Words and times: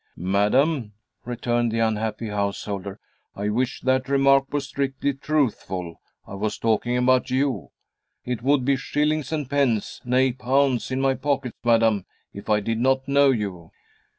"Madam," 0.17 0.93
returned 1.25 1.71
the 1.71 1.77
unhappy 1.77 2.29
householder, 2.29 2.99
"I 3.35 3.49
wish 3.49 3.81
that 3.81 4.09
remark 4.09 4.51
were 4.51 4.59
strictly 4.59 5.13
truthful. 5.13 6.01
I 6.25 6.33
was 6.33 6.57
talking 6.57 6.97
about 6.97 7.29
you. 7.29 7.69
It 8.25 8.41
would 8.41 8.65
be 8.65 8.77
shillings 8.77 9.31
and 9.31 9.47
pence 9.47 10.01
nay, 10.03 10.31
pounds, 10.31 10.89
in 10.89 11.01
my 11.01 11.13
pocket, 11.13 11.53
madam, 11.63 12.07
if 12.33 12.49
I 12.49 12.61
did 12.61 12.79
not 12.79 13.07
know 13.07 13.29
you." 13.29 13.69